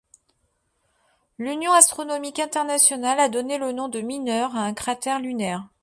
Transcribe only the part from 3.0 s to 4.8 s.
a donné le nom de Mineur à un